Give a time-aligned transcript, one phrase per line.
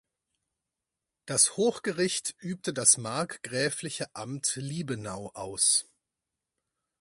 [1.27, 5.91] Das Hochgericht übte des markgräfliche Amt Liebenau aus.